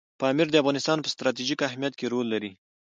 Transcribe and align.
پامیر 0.19 0.47
د 0.51 0.55
افغانستان 0.61 0.97
په 1.01 1.09
ستراتیژیک 1.13 1.59
اهمیت 1.67 1.93
کې 1.99 2.05
رول 2.13 2.27
لري. 2.33 2.51